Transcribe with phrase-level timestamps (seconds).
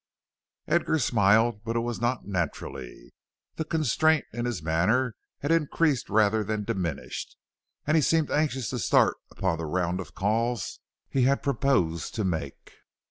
[0.67, 3.13] Edgar smiled, but it was not naturally.
[3.57, 7.37] The constraint in his manner had increased rather than diminished,
[7.85, 12.23] and he seemed anxious to start upon the round of calls he had purposed to
[12.23, 12.73] make.